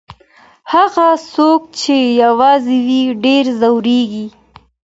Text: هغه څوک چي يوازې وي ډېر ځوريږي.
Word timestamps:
هغه 0.73 1.07
څوک 1.33 1.61
چي 1.79 1.97
يوازې 2.23 2.77
وي 2.87 3.01
ډېر 3.23 3.45
ځوريږي. 3.61 4.27